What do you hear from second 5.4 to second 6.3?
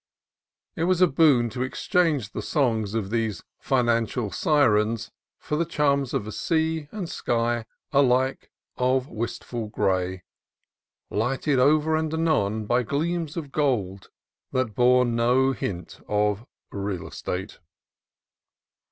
the charms of